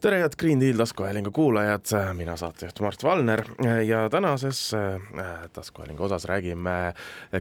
[0.00, 3.42] tere, head Green Deal taskuhäälingu kuulajad, mina saatejuht Mart Valner
[3.86, 6.94] ja tänases äh, taskuhäälingu osas räägime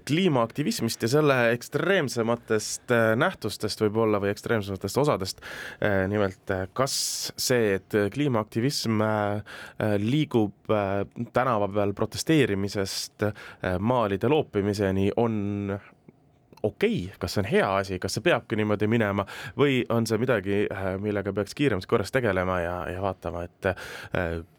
[0.08, 5.44] kliimaaktivismist ja selle ekstreemsematest äh, nähtustest võib-olla või ekstreemsematest osadest.
[5.80, 6.96] Äh, nimelt, kas
[7.38, 9.04] see, et kliimaaktivism
[10.04, 10.74] liigub
[11.34, 13.24] tänava peal protesteerimisest
[13.80, 15.80] maalide loopimiseni, on
[16.64, 19.26] okei okay,, kas see on hea asi, kas see peabki niimoodi minema
[19.58, 23.78] või on see midagi, äh, millega peaks kiiremas korras tegelema ja, ja vaatama, et äh,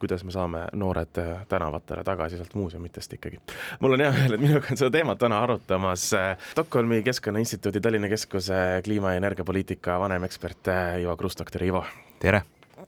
[0.00, 3.40] kuidas me saame noored äh, tänavatele tagasi sealt muuseumitest ikkagi.
[3.80, 6.10] mul on hea meel, et minuga on seda teemat täna arutamas
[6.52, 10.72] Stockholmi Keskkonnainstituudi Tallinna Keskuse kliima- ja energiapoliitika vanemekspert
[11.02, 11.84] Ivo Krust, doktor Ivo.
[12.18, 12.42] tere!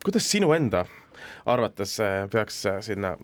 [0.04, 0.86] kuidas sinu enda
[1.46, 1.98] arvates
[2.32, 3.16] peaks sinna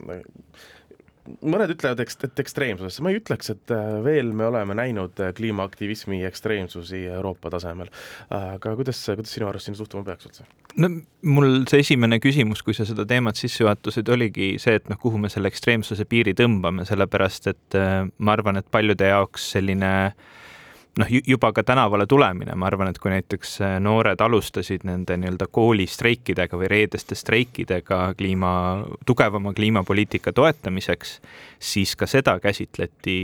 [1.42, 6.22] mõned ütlevad, et ekstreemsusesse, ma ei ütleks, et äh, veel me oleme näinud äh, kliimaaktivismi
[6.28, 7.92] ekstreemsusi Euroopa tasemel.
[8.34, 10.48] aga kuidas, kuidas sinu arust sinna suhtuma peaks üldse?
[10.78, 10.90] no
[11.22, 15.20] mul see esimene küsimus, kui sa seda teemat sisse juhatasid, oligi see, et noh, kuhu
[15.20, 20.36] me selle ekstreemsuse piiri tõmbame, sellepärast et äh, ma arvan, et paljude jaoks selline äh,
[20.98, 25.48] noh, juba ka tänavale tulemine, ma arvan, et kui näiteks äh, noored alustasid nende nii-öelda
[25.54, 28.52] koolistreikidega või reedeste streikidega kliima,
[29.06, 31.18] tugevama kliimapoliitika toetamiseks,
[31.58, 33.18] siis ka seda käsitleti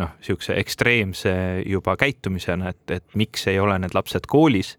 [0.00, 1.32] noh, niisuguse ekstreemse
[1.66, 4.76] juba käitumisena, et, et miks ei ole need lapsed koolis.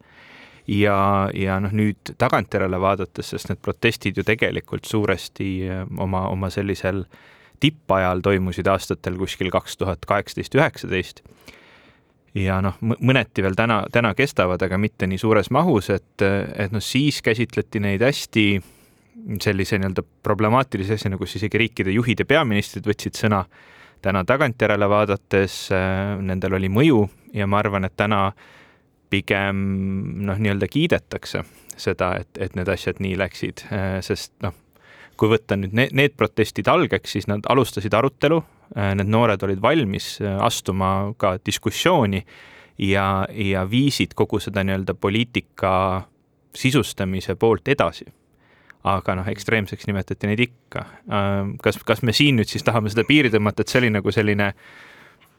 [0.69, 6.49] Ja, ja noh, nüüd tagantjärele vaadates, sest need protestid ju tegelikult suuresti äh, oma, oma
[6.53, 7.05] sellisel
[7.59, 11.23] tippajal toimusid aastatel kuskil kaks tuhat kaheksateist, üheksateist
[12.37, 16.83] ja noh, mõneti veel täna, täna kestavad, aga mitte nii suures mahus, et, et noh,
[16.83, 18.45] siis käsitleti neid hästi
[19.43, 23.43] sellise nii-öelda problemaatilise asjana, kus isegi riikide juhid ja peaministrid võtsid sõna.
[24.01, 25.69] täna tagantjärele vaadates
[26.23, 28.31] nendel oli mõju ja ma arvan, et täna
[29.09, 29.57] pigem
[30.23, 31.43] noh, nii-öelda kiidetakse
[31.75, 33.65] seda, et, et need asjad nii läksid,
[34.05, 34.53] sest noh,
[35.19, 38.39] kui võtta nüüd need, need protestid algeks, siis nad alustasid arutelu
[38.77, 42.19] Äh, need noored olid valmis äh, astuma ka diskussiooni
[42.85, 45.71] ja, ja viisid kogu seda nii-öelda poliitika
[46.53, 48.05] sisustamise poolt edasi.
[48.89, 50.85] aga noh, ekstreemseks nimetati neid ikka.
[51.09, 54.13] Äh, kas, kas me siin nüüd siis tahame seda piiri tõmmata, et see oli nagu
[54.13, 54.88] selline äh,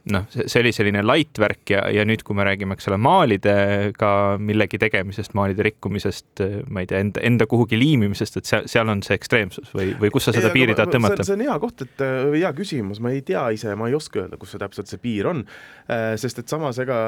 [0.08, 4.12] noh, see oli selline light värk ja, ja nüüd, kui me räägime, eks ole, maalidega
[4.40, 9.04] millegi tegemisest, maalide rikkumisest, ma ei tea, enda, enda kuhugi liimimisest, et seal, seal on
[9.06, 11.26] see ekstreemsus või, või kus sa seda piiri tahad tõmmata?
[11.26, 14.40] see on hea koht, et hea küsimus, ma ei tea ise, ma ei oska öelda,
[14.40, 15.44] kus see täpselt see piir on,
[15.92, 17.00] äh, sest et samas ega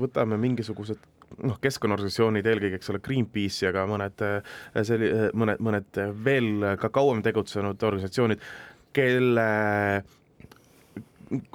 [0.00, 1.02] võtame mingisugused
[1.44, 4.24] noh, keskkonnaorganisatsioonid, eelkõige, eks ole, Greenpeace ja ka mõned
[4.86, 8.42] selli-, mõned, mõned veel ka kauem tegutsenud organisatsioonid,
[8.96, 9.50] kelle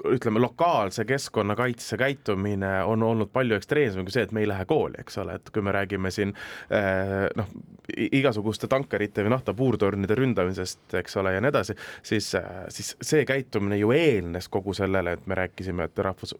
[0.05, 4.95] ütleme, lokaalse keskkonnakaitse käitumine on olnud palju ekstreemsem kui see, et me ei lähe kooli,
[5.01, 6.31] eks ole, et kui me räägime siin
[6.71, 7.49] eh, noh,
[7.95, 11.75] igasuguste tankerite või nafta puurtornide ründamisest, eks ole, ja nii edasi,
[12.07, 12.31] siis,
[12.73, 16.35] siis see käitumine ju eelnes kogu sellele, et me rääkisime, et rahvus,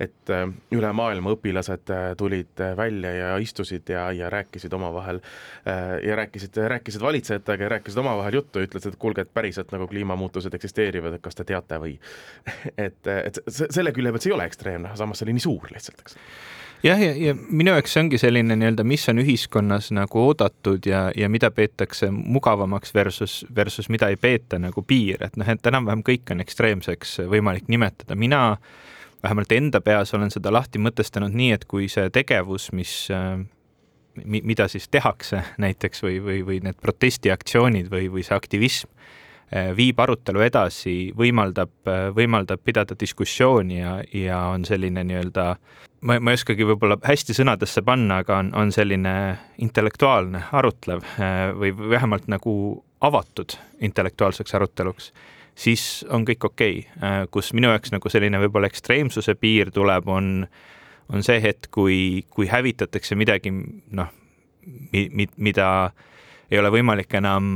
[0.00, 0.46] et eh,
[0.78, 5.20] üle maailma õpilased eh, tulid välja ja istusid ja, ja rääkisid omavahel
[6.02, 10.54] ja rääkisid, rääkisid valitsejatega ja rääkisid omavahel juttu ütlesid, et kuulge, et päriselt nagu kliimamuutused
[10.54, 11.96] eksisteerivad, et kas te teate või
[12.78, 16.04] et, et selle külje pealt see ei ole ekstreemne, samas see oli nii suur lihtsalt,
[16.04, 16.16] eks.
[16.82, 21.08] Jah, ja, ja, minu jaoks see ongi selline nii-öelda, mis on ühiskonnas nagu oodatud ja,
[21.18, 26.04] ja mida peetakse mugavamaks versus, versus mida ei peeta nagu piir, et noh, et enam-vähem
[26.06, 28.42] kõik on ekstreemseks võimalik nimetada, mina
[29.26, 32.94] vähemalt enda peas olen seda lahti mõtestanud nii, et kui see tegevus, mis
[34.28, 39.26] mida siis tehakse näiteks või, või, või need protestiaktsioonid või, või see aktivism Äh,
[39.76, 45.46] viib arutelu edasi, võimaldab, äh, võimaldab pidada diskussiooni ja, ja on selline nii-öelda,
[46.04, 49.14] ma, ma ei oskagi võib-olla hästi sõnadesse panna, aga on, on selline
[49.64, 52.52] intellektuaalne, arutlev äh, või vähemalt nagu
[53.00, 53.56] avatud
[53.88, 55.12] intellektuaalseks aruteluks,
[55.58, 57.30] siis on kõik okei okay..
[57.32, 60.44] kus minu jaoks nagu selline võib-olla ekstreemsuse piir tuleb, on,
[61.08, 63.54] on see hetk, kui, kui hävitatakse midagi,
[63.96, 64.12] noh,
[64.92, 65.68] mi-, mida
[66.50, 67.48] ei ole võimalik enam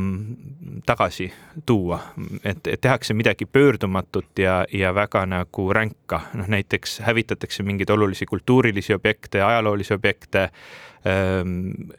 [0.87, 1.31] tagasi
[1.67, 1.99] tuua,
[2.45, 8.27] et, et tehakse midagi pöördumatut ja, ja väga nagu ränka, noh näiteks hävitatakse mingeid olulisi
[8.29, 10.49] kultuurilisi objekte, ajaloolisi objekte,
[11.09, 11.59] ehm,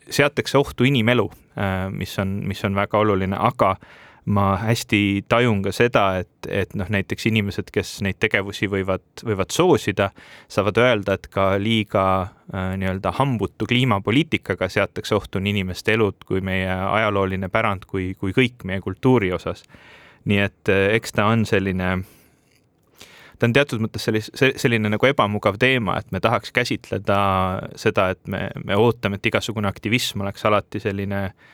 [0.09, 3.75] seatakse ohtu inimelu, ehm, mis on, mis on väga oluline, aga
[4.25, 9.51] ma hästi tajun ka seda, et, et noh, näiteks inimesed, kes neid tegevusi võivad, võivad
[9.51, 10.09] soosida,
[10.51, 16.41] saavad öelda, et ka liiga äh, nii-öelda hambutu kliimapoliitikaga seatakse ohtu nii inimeste elud kui
[16.41, 19.63] meie ajalooline pärand kui, kui kõik meie kultuuri osas.
[20.25, 21.89] nii et äh, eks ta on selline
[23.39, 27.19] ta on teatud mõttes sellis-, selline nagu ebamugav teema, et me tahaks käsitleda
[27.75, 31.51] seda, et me, me ootame, et igasugune aktivism oleks alati selline äh,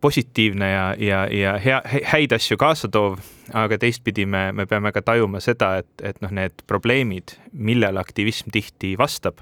[0.00, 1.80] positiivne ja, ja, ja hea,
[2.12, 3.18] häid asju kaasa toov,
[3.56, 8.52] aga teistpidi me, me peame ka tajuma seda, et, et noh, need probleemid, millele aktivism
[8.54, 9.40] tihti vastab,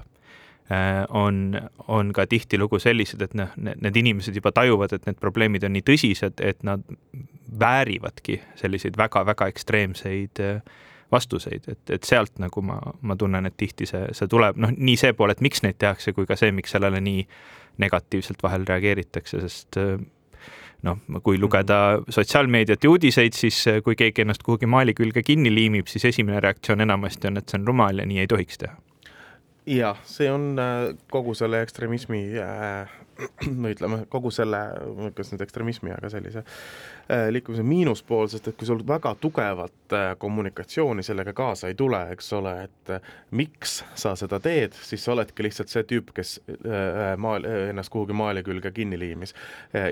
[0.71, 5.67] äh, on, on ka tihtilugu sellised, et noh, need inimesed juba tajuvad, et need probleemid
[5.67, 6.83] on nii tõsised, et nad
[7.59, 10.59] väärivadki selliseid väga-väga ekstreemseid äh,
[11.11, 14.97] vastuseid, et, et sealt nagu ma, ma tunnen, et tihti see, see tuleb, noh, nii
[14.99, 17.23] see pool, et miks neid tehakse, kui ka see, miks sellele nii
[17.83, 19.79] negatiivselt vahel reageeritakse, sest
[20.83, 25.87] noh, kui lugeda sotsiaalmeediat ja uudiseid, siis kui keegi ennast kuhugi maali külge kinni liimib,
[25.87, 28.75] siis esimene reaktsioon enamasti on, et see on rumal ja nii ei tohiks teha.
[29.65, 32.91] Jah, see on äh, kogu selle ekstremismi äh,
[33.63, 34.59] või ütleme, kogu selle,
[35.15, 40.07] kas nüüd ekstremismi, aga sellise äh, liikumise miinuspool, sest et kui sul väga tugevat äh,
[40.21, 45.15] kommunikatsiooni sellega kaasa ei tule, eks ole, et äh, miks sa seda teed, siis sa
[45.15, 46.37] oledki lihtsalt see tüüp, kes
[47.21, 49.33] maal, ennast kuhugi maali külge kinni liimis,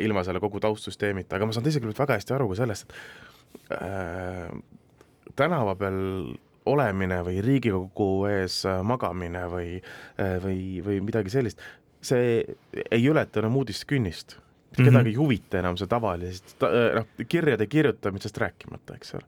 [0.03, 2.93] ilma selle kogu taustsüsteemita, aga ma saan teisest küljest väga hästi aru ka sellest,
[3.69, 4.49] et äh,
[5.35, 5.99] tänava peal
[6.65, 9.81] olemine või Riigikogu ees magamine või,
[10.43, 11.61] või, või midagi sellist,
[12.03, 12.55] see
[12.91, 14.37] ei ületa enam uudiskünnist.
[14.73, 15.07] kedagi mm -hmm.
[15.07, 19.23] ei huvita enam see tavalisest ta,, äh, noh, kirjade kirjutamisest rääkimata, eks ole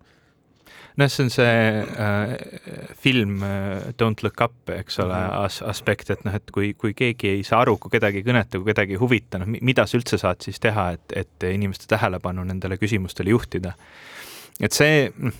[0.96, 5.46] noh, see on see äh, film äh, Don't look up, eks ole -hmm.
[5.46, 8.58] as aspekt, et noh, et kui, kui keegi ei saa aru, kui kedagi ei kõneta,
[8.58, 12.44] kui kedagi ei huvita, noh, mida sa üldse saad siis teha, et, et inimeste tähelepanu
[12.44, 13.74] nendele küsimustele juhtida.
[14.62, 15.34] et see, noh,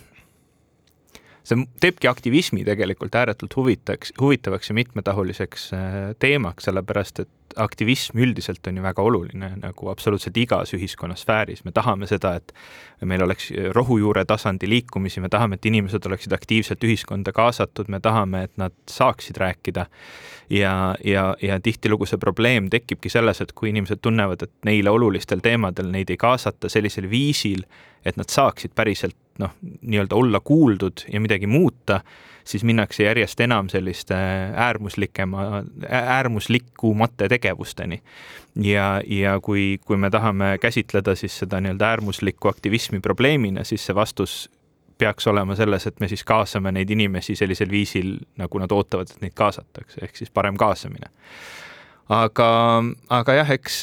[1.46, 8.66] see teebki aktivismi tegelikult ääretult huvitaks, huvitavaks ja mitmetahuliseks äh, teemaks, sellepärast et aktivism üldiselt
[8.66, 12.52] on ju väga oluline nagu absoluutselt igas ühiskonnasfääris, me tahame seda, et
[13.06, 18.44] meil oleks rohujuure tasandi liikumisi, me tahame, et inimesed oleksid aktiivselt ühiskonda kaasatud, me tahame,
[18.48, 19.86] et nad saaksid rääkida.
[20.50, 25.42] ja, ja, ja tihtilugu see probleem tekibki selles, et kui inimesed tunnevad, et neile olulistel
[25.42, 27.64] teemadel neid ei kaasata sellisel viisil,
[28.04, 32.00] et nad saaksid päriselt noh, nii-öelda olla kuuldud ja midagi muuta,
[32.46, 34.14] siis minnakse järjest enam selliste
[34.54, 38.02] äärmuslikema, äärmuslikumate tegevusteni.
[38.62, 43.94] ja, ja kui, kui me tahame käsitleda siis seda nii-öelda äärmuslikku aktivismi probleemina, siis see
[43.94, 44.50] vastus
[44.98, 49.26] peaks olema selles, et me siis kaasame neid inimesi sellisel viisil, nagu nad ootavad, et
[49.26, 51.10] neid kaasatakse, ehk siis parem kaasamine.
[52.08, 52.50] aga,
[53.08, 53.82] aga jah, eks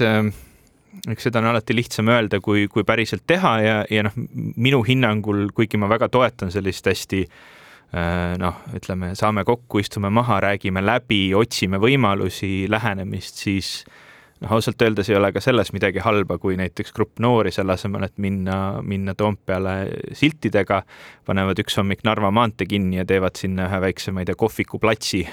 [1.10, 4.16] eks seda on alati lihtsam öelda, kui, kui päriselt teha ja, ja noh,
[4.56, 7.38] minu hinnangul, kuigi ma väga toetan sellist hästi äh,
[7.94, 13.74] noh, ütleme, saame kokku, istume maha, räägime läbi, otsime võimalusi, lähenemist, siis
[14.44, 18.06] noh, ausalt öeldes ei ole ka selles midagi halba, kui näiteks grupp noori selle asemel,
[18.08, 19.76] et minna, minna Toompeale
[20.18, 20.82] siltidega,
[21.28, 25.24] panevad üks hommik Narva maantee kinni ja teevad sinna ühe väikse, ma ei tea, kohvikuplatsi,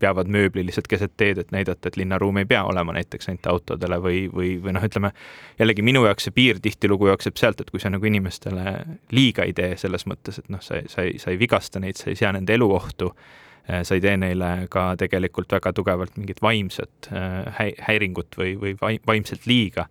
[0.00, 4.00] peavad mööbli lihtsalt keset teed, et näidata, et linnaruum ei pea olema näiteks ainult autodele
[4.04, 5.12] või, või, või noh, ütleme
[5.58, 8.78] jällegi minu jaoks see piir tihtilugu jookseb sealt, et kui sa nagu inimestele
[9.14, 12.12] liiga ei tee selles mõttes, et noh, sa, sa ei, sa ei vigasta neid, sa
[12.12, 16.42] ei sea nende elu ohtu Äh, sa ei tee neile ka tegelikult väga tugevalt mingit
[16.42, 19.88] vaimset äh, häiringut või, või vaimselt liiga,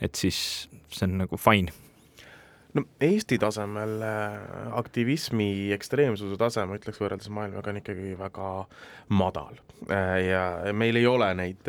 [0.00, 1.74] et siis see on nagu fine
[2.74, 4.36] no Eesti tasemel äh,
[4.78, 8.52] aktivismi ekstreemsuse tase, ma ütleks, võrreldes maailmaga on ikkagi väga
[9.16, 9.58] madal.
[10.28, 11.68] ja meil ei ole neid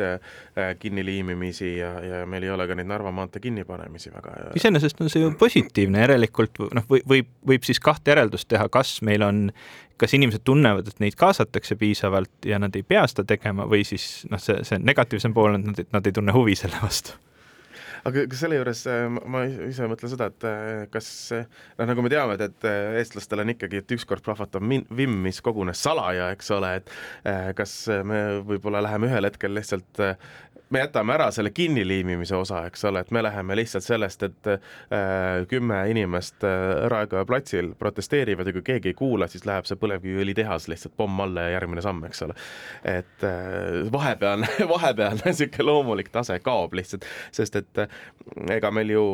[0.78, 4.52] kinniliimimisi ja, ja meil ei ole ka neid Narva maantee kinnipanemisi väga.
[4.58, 8.98] iseenesest on see ju positiivne, järelikult noh, või võib, võib siis kahte järeldust teha, kas
[9.02, 9.46] meil on
[10.02, 14.26] kas inimesed tunnevad, et neid kaasatakse piisavalt ja nad ei pea seda tegema või siis
[14.30, 17.16] noh, see, see negatiivsem pool on, et nad ei tunne huvi selle vastu
[18.08, 22.12] aga kas selle juures äh, ma ise mõtlen seda, et äh, kas noh, nagu me
[22.12, 26.74] teame, et, äh, eestlastel on ikkagi, et ükskord plahvatab vimm, mis kogunes salaja, eks ole,
[26.80, 26.92] et
[27.56, 27.74] kas
[28.06, 30.00] me võib-olla läheme ühel hetkel lihtsalt
[30.72, 35.44] me jätame ära selle kinniliimimise osa, eks ole, et me läheme lihtsalt sellest, et äh,
[35.48, 40.68] kümme inimest äh, Raekoja platsil protesteerivad ja kui keegi ei kuula, siis läheb see põlevkiviõlitehas
[40.72, 42.36] lihtsalt pomm alla ja järgmine samm, eks ole.
[42.88, 47.04] et äh, vahepealne, vahepealne niisugune loomulik tase kaob lihtsalt,
[47.36, 47.91] sest et äh,
[48.50, 49.06] ega meil ju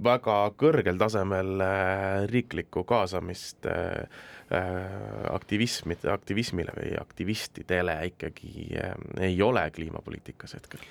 [0.00, 4.06] väga kõrgel tasemel äh, riiklikku kaasamist äh,
[4.50, 8.64] Äh, aktivismid, aktivismile või aktivistidele ikkagi
[9.22, 10.82] ei ole kliimapoliitikas hetkel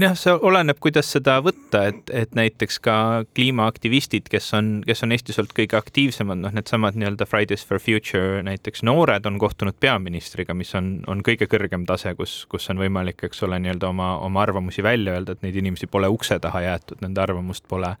[0.00, 2.96] jah, see oleneb, kuidas seda võtta, et, et näiteks ka
[3.36, 8.42] kliimaaktivistid, kes on, kes on Eestis olnud kõige aktiivsemad, noh, needsamad nii-öelda Fridays for Future
[8.46, 13.20] näiteks noored on kohtunud peaministriga, mis on, on kõige kõrgem tase, kus, kus on võimalik,
[13.28, 17.02] eks ole, nii-öelda oma, oma arvamusi välja öelda, et neid inimesi pole ukse taha jäetud,
[17.04, 17.92] nende arvamust pole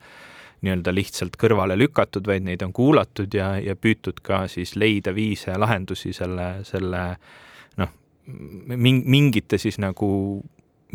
[0.62, 5.50] nii-öelda lihtsalt kõrvale lükatud, vaid neid on kuulatud ja, ja püütud ka siis leida viise
[5.50, 7.04] ja lahendusi selle, selle
[7.82, 7.94] noh,
[8.78, 10.08] mingite siis nagu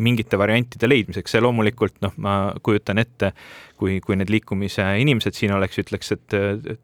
[0.04, 3.32] mingite variantide leidmiseks, see loomulikult noh, ma kujutan ette,
[3.78, 6.36] kui, kui need liikumise inimesed siin oleks, ütleks, et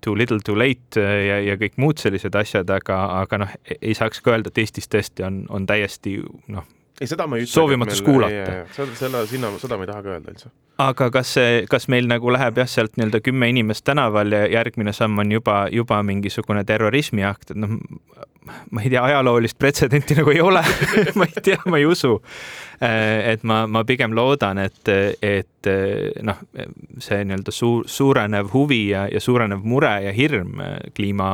[0.05, 4.23] too little too late ja, ja kõik muud sellised asjad, aga, aga noh, ei saaks
[4.25, 6.19] ka öelda, et Eestis tõesti on, on täiesti
[6.55, 6.67] noh,
[7.01, 7.53] ei, seda ma ei ütle.
[7.53, 8.65] soovimatus kuulata.
[8.75, 10.51] selle, sinna, seda ma ei taha ka öelda üldse.
[10.83, 14.95] aga kas see, kas meil nagu läheb jah, sealt nii-öelda kümme inimest tänaval ja järgmine
[14.95, 17.77] samm on juba, juba mingisugune terrorismiakt, et noh,
[18.45, 20.63] ma ei tea, ajaloolist pretsedenti nagu ei ole
[21.19, 22.17] ma ei tea, ma ei usu.
[22.81, 24.91] et ma, ma pigem loodan, et,
[25.23, 25.71] et
[26.23, 26.43] noh,
[26.99, 30.61] see nii-öelda suur, suurenev huvi ja, ja suurenev mure ja hirm
[30.95, 31.31] kliima,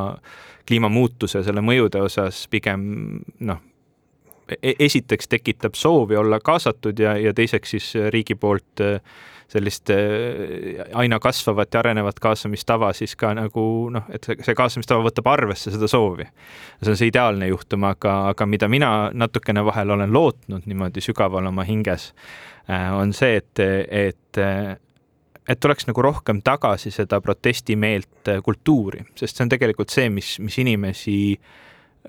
[0.69, 2.87] kliimamuutuse, selle mõjude osas pigem
[3.41, 3.67] noh
[4.63, 9.01] esiteks tekitab soovi olla kaasatud ja, ja teiseks siis riigi poolt äh,
[9.51, 9.97] sellist äh,
[10.95, 15.89] aina kasvavat ja arenevat kaasamistava siis ka nagu noh, et see kaasamistava võtab arvesse seda
[15.91, 16.27] soovi.
[16.83, 21.51] see on see ideaalne juhtum, aga, aga mida mina natukene vahel olen lootnud niimoodi sügaval
[21.51, 22.13] oma hinges,
[22.71, 24.43] äh, on see, et, et
[25.51, 30.59] et tuleks nagu rohkem tagasi seda protestimeelt kultuuri, sest see on tegelikult see, mis, mis
[30.63, 31.17] inimesi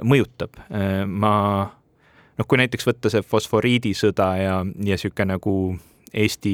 [0.05, 0.59] mõjutab.
[1.07, 1.31] ma
[2.41, 5.55] noh, kui näiteks võtta see fosforiidisõda ja, ja niisugune nagu
[6.11, 6.53] Eesti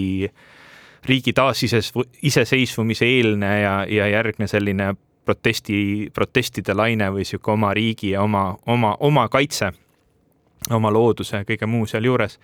[1.07, 4.91] riigi taasiseseisvumise eelne ja, ja järgne selline
[5.25, 9.71] protesti, protestide laine või niisugune oma riigi ja oma, oma, oma kaitse,
[10.69, 12.37] oma looduse ja kõige muu sealjuures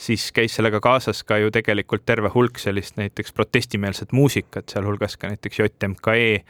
[0.00, 5.28] siis käis sellega kaasas ka ju tegelikult terve hulk sellist näiteks protestimeelset muusikat, sealhulgas ka
[5.28, 6.42] näiteks JMKE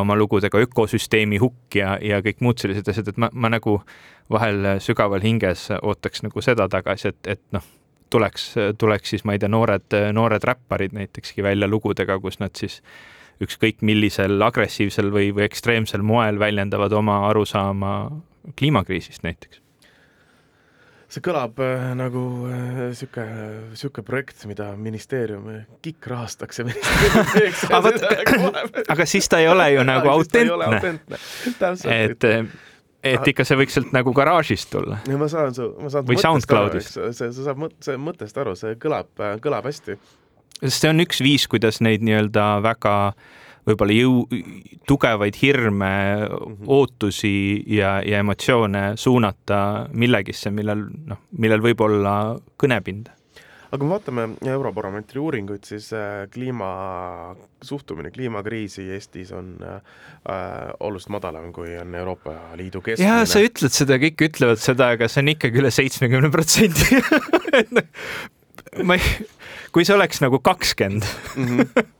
[0.00, 3.78] oma lugudega Ökosüsteemi hukk ja, ja kõik muud sellised asjad, et ma, ma nagu
[4.32, 7.66] vahel sügaval hinges ootaks nagu seda tagasi, et, et noh,
[8.10, 12.80] tuleks, tuleks siis, ma ei tea, noored, noored räpparid näitekski välja lugudega, kus nad siis
[13.44, 17.92] ükskõik millisel agressiivsel või, või ekstreemsel moel väljendavad oma arusaama
[18.56, 19.63] kliimakriisist näiteks
[21.14, 23.24] see kõlab äh, nagu äh, sihuke,
[23.78, 25.46] sihuke projekt, mida ministeerium,
[25.84, 27.64] KIK rahastaks ja ministeerium teeks
[28.94, 30.80] aga, siis ta ei ole ju nagu autentne.
[31.94, 32.28] et,
[33.14, 34.98] et ikka see võiks sealt nagu garaažist tulla.
[35.20, 36.98] ma saan su, ma saan või SoundCloudist.
[36.98, 39.12] see, sa saad mõt-, see mõttest aru, see kõlab,
[39.44, 39.98] kõlab hästi.
[40.60, 43.32] sest see on üks viis, kuidas neid nii-öelda väga äh,
[43.64, 44.24] võib-olla jõu,
[44.88, 46.64] tugevaid hirme -hmm.
[46.66, 53.14] ootusi ja, ja emotsioone suunata millegisse, millel noh, millel võib olla kõnepinda
[53.74, 56.68] aga kui me vaatame Eurobaromeetri uuringuid, siis äh, kliima,
[57.64, 59.80] suhtumine kliimakriisi Eestis on äh,
[60.78, 63.08] oluliselt madalam, kui on Euroopa Liidu keskmine.
[63.08, 67.02] jaa, sa ütled seda, kõik ütlevad seda, aga see on ikkagi üle seitsmekümne protsendi.
[68.86, 69.28] ma ei,
[69.74, 71.90] kui see oleks nagu kakskümmend mhm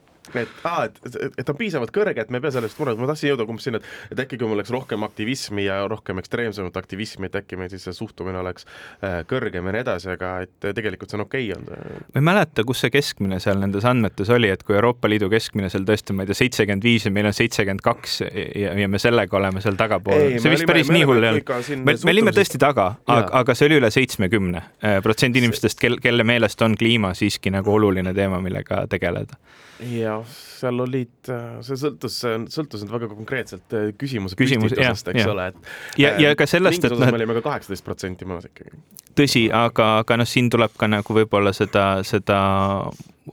[0.42, 3.08] et aa, et, et, et on piisavalt kõrge, et me ei pea sellest mures, ma
[3.10, 7.30] tahtsin jõuda umbes sinna, et, äkki kui mul oleks rohkem aktivismi ja rohkem ekstreemsemat aktivismi,
[7.30, 11.12] et äkki meil siis see suhtumine oleks äh, kõrgem ja nii edasi, aga et tegelikult
[11.12, 12.02] see on okei okay, see.
[12.14, 15.70] ma ei mäleta, kus see keskmine seal nendes andmetes oli, et kui Euroopa Liidu keskmine
[15.72, 19.00] seal tõesti, ma ei tea, seitsekümmend viis ja meil on seitsekümmend kaks ja, ja me
[19.02, 20.38] sellega oleme seal tagapool.
[20.42, 21.84] see vist päris nii hull ei olnud.
[21.84, 26.00] me, me olime tõesti taga, aga, aga see oli üle seitsmekümne äh, protsendi inimestest, kel,
[26.02, 29.38] kelle meelest on kliima siiski nagu oluline teema, millega tegeleda
[29.84, 32.18] jah, seal olid, äh, see sõltus,
[32.52, 35.30] sõltus nüüd väga konkreetselt äh, küsimuse Küsimus, püstitusest, eks ja.
[35.32, 35.72] ole, et.
[36.00, 37.06] ja, ja ka sellest, et noh.
[37.06, 38.76] me olime ka kaheksateist protsenti maas ikkagi.
[39.18, 42.38] tõsi, aga, aga noh, siin tuleb ka nagu võib-olla seda, seda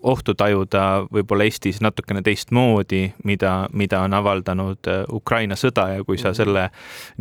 [0.08, 6.20] ohtu tajuda võib-olla Eestis natukene teistmoodi, mida, mida on avaldanud äh, Ukraina sõda ja kui
[6.20, 6.40] sa mhm.
[6.42, 6.68] selle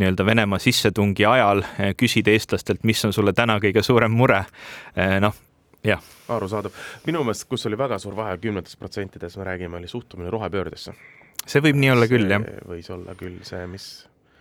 [0.00, 1.64] nii-öelda Venemaa sissetungi ajal
[1.98, 4.44] küsid eestlastelt, mis on sulle täna kõige suurem mure,
[5.20, 5.46] noh.
[6.28, 6.76] Arusaadav.
[7.06, 10.94] minu meelest, kus oli väga suur vahe kümnetes protsentides, me räägime, oli suhtumine rohepöördesse.
[11.46, 12.46] see võib nii olla see küll, jah.
[12.68, 13.90] võis olla küll see, mis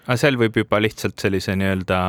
[0.05, 1.99] aga seal võib juba lihtsalt sellise nii-öelda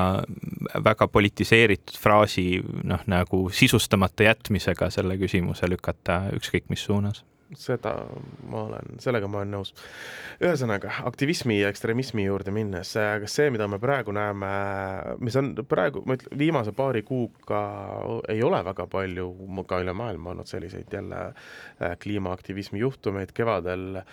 [0.85, 2.47] väga politiseeritud fraasi
[2.85, 7.25] noh, nagu sisustamata jätmisega selle küsimuse lükata ükskõik mis suunas
[7.59, 7.95] seda
[8.51, 9.73] ma olen, sellega ma olen nõus.
[10.41, 14.51] ühesõnaga, aktivismi ja ekstremismi juurde minnes, kas see, mida me praegu näeme,
[15.21, 17.63] mis on praegu, ma ütlen, viimase paari kuuga
[18.31, 19.31] ei ole väga palju
[19.69, 24.07] ka üle maailma olnud selliseid jälle äh, kliimaaktivismi juhtumeid, kevadel äh,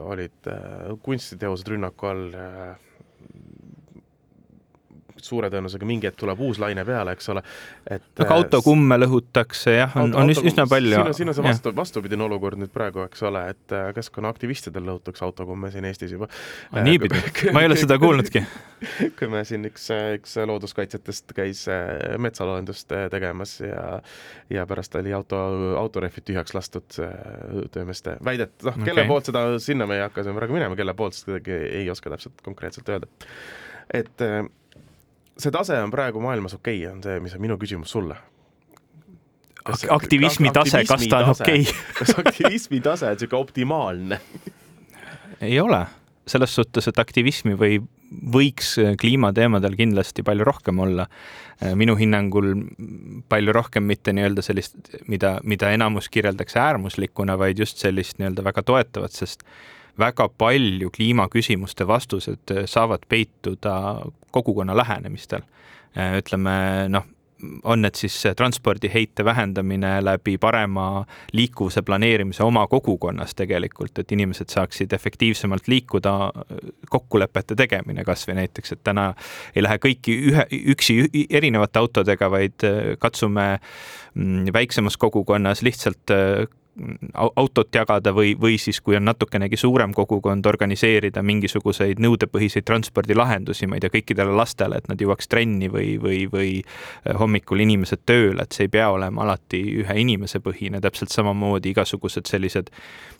[0.00, 2.85] olid äh, kunstiteosed rünnaku all äh,
[5.26, 7.42] suure tõenäosusega mingi hetk tuleb uus laine peale, eks ole,
[7.84, 10.94] et aga äh, autokumme lõhutakse jah, on, on üsna palju.
[10.94, 14.86] siin on, siin on see vastu, vastupidine olukord nüüd praegu, eks ole, et äh, keskkonnaaktivistidel
[14.90, 16.28] lõhutakse autokumme siin Eestis juba.
[16.86, 17.20] Niipidi,
[17.54, 18.42] ma ei ole seda kuulnudki
[19.18, 24.00] kui me siin üks, üks looduskaitsjatest käis äh, metsaloendust tegemas ja
[24.52, 25.38] ja pärast oli auto,
[25.80, 26.98] autorehvid tühjaks lastud
[27.74, 31.16] töömeeste väidet, noh okay., kelle poolt seda, sinna me ei hakka praegu minema, kelle poolt,
[31.16, 33.10] sest kuidagi ei oska täpselt konkreetselt öelda.
[33.94, 34.22] et
[35.38, 38.16] see tase on praegu maailmas okei okay,, on see, mis on minu küsimus sulle.
[39.66, 41.80] kas aktivismi tase, kas ta on okei okay.
[41.98, 44.20] kas aktivismi tase on niisugune optimaalne
[45.40, 45.86] ei ole,
[46.26, 47.78] selles suhtes, et aktivismi või
[48.32, 51.06] võiks kliimateemadel kindlasti palju rohkem olla.
[51.74, 52.54] minu hinnangul
[53.28, 54.76] palju rohkem mitte nii-öelda sellist,
[55.08, 59.42] mida, mida enamus kirjeldaks äärmuslikuna, vaid just sellist nii-öelda väga toetavat, sest
[59.98, 63.76] väga palju kliimaküsimuste vastused saavad peituda
[64.30, 65.40] kogukonna lähenemistel.
[65.96, 66.52] ütleme
[66.88, 67.04] noh,
[67.64, 74.92] on need siis transpordiheite vähendamine läbi parema liikuvuse planeerimise oma kogukonnas tegelikult, et inimesed saaksid
[74.92, 76.14] efektiivsemalt liikuda,
[76.90, 79.10] kokkulepete tegemine kasvõi näiteks, et täna
[79.54, 80.98] ei lähe kõiki ühe, üksi
[81.30, 83.48] erinevate autodega, vaid katsume
[84.14, 86.16] mm, väiksemas kogukonnas lihtsalt
[87.36, 93.78] autot jagada või, või siis, kui on natukenegi suurem kogukond, organiseerida mingisuguseid nõudepõhiseid transpordilahendusi, ma
[93.78, 98.44] ei tea, kõikidele lastele, et nad jõuaks trenni või, või, või äh, hommikul inimesed tööle,
[98.44, 102.68] et see ei pea olema alati ühe inimese põhine, täpselt samamoodi igasugused sellised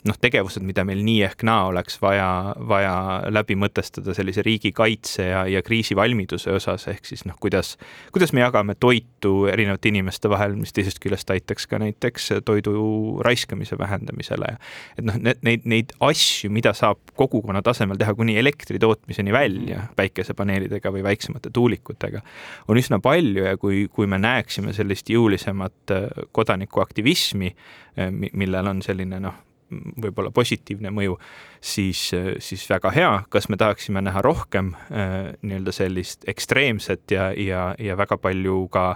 [0.07, 2.29] noh, tegevused, mida meil nii ehk naa oleks vaja,
[2.69, 2.93] vaja
[3.33, 7.73] läbi mõtestada sellise riigikaitse ja, ja kriisivalmiduse osas, ehk siis noh, kuidas,
[8.13, 12.77] kuidas me jagame toitu erinevate inimeste vahel, mis teisest küljest aitaks ka näiteks toidu
[13.25, 14.57] raiskamisele raiskamise vähendamisele.
[14.97, 19.77] et noh, need, neid, neid asju, mida saab kogukonna tasemel teha kuni elektri tootmiseni välja
[19.77, 19.95] mm.
[19.95, 22.21] päikesepaneelidega või väiksemate tuulikutega,
[22.67, 27.55] on üsna palju ja kui, kui me näeksime sellist jõulisemat äh, kodanikuaktivismi,
[27.99, 31.17] äh, millel on selline noh, võib-olla positiivne mõju,
[31.61, 37.31] siis, äh, siis väga hea, kas me tahaksime näha rohkem äh, nii-öelda sellist ekstreemset ja,
[37.31, 38.93] ja, ja väga palju ka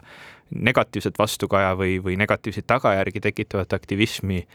[0.56, 4.46] negatiivset vastukaja või, või negatiivseid tagajärgi tekitavat aktivismi.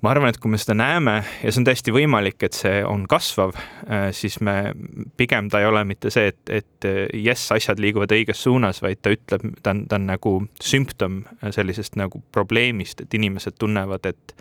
[0.00, 3.04] ma arvan, et kui me seda näeme ja see on täiesti võimalik, et see on
[3.08, 3.52] kasvav,
[3.84, 4.72] äh, siis me
[5.16, 9.12] pigem ta ei ole mitte see, et, et jess, asjad liiguvad õiges suunas, vaid ta
[9.12, 14.34] ütleb, ta on, ta on nagu sümptom sellisest nagu probleemist, et inimesed tunnevad, et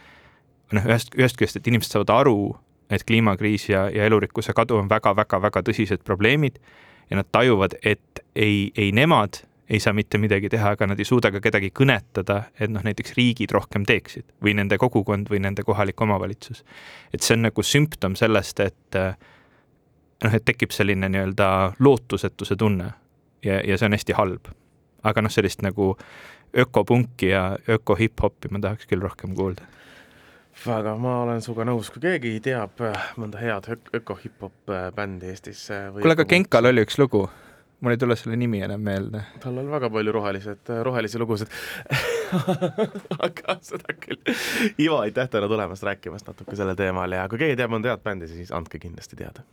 [0.71, 2.39] noh, ühest, ühest küljest, et inimesed saavad aru,
[2.89, 6.57] et kliimakriis ja, ja elurikkuse kadu on väga-väga-väga tõsised probleemid
[7.09, 11.05] ja nad tajuvad, et ei, ei nemad ei saa mitte midagi teha, aga nad ei
[11.05, 15.63] suuda ka kedagi kõnetada, et noh, näiteks riigid rohkem teeksid või nende kogukond või nende
[15.67, 16.63] kohalik omavalitsus.
[17.13, 18.99] et see on nagu sümptom sellest, et
[20.23, 22.91] noh, et tekib selline nii-öelda lootusetuse tunne
[23.45, 24.49] ja, ja see on hästi halb.
[25.03, 25.95] aga noh, sellist nagu
[26.57, 29.67] ökopunki ja öko-hip-hopi ma tahaks küll rohkem kuulda
[30.65, 32.81] väga, ma olen sinuga nõus, kui keegi teab
[33.21, 35.67] mõnda head öko-hip-hop bändi Eestis.
[35.93, 37.27] kuule, aga Genkal oli üks lugu
[37.79, 39.23] mul ei tule selle nimi enam meelde.
[39.43, 41.53] tal on väga palju rohelised, rohelisi lugusid
[43.27, 44.19] aga seda küll.
[44.79, 48.29] Ivo, aitäh täna tulemast rääkimast natuke sellel teemal ja kui keegi teab mõnda head bändi,
[48.31, 49.45] siis andke kindlasti teada